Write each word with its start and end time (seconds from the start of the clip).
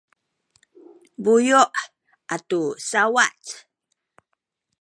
buyu’ 1.23 1.61
atu 2.33 2.59
sauwac 2.89 3.41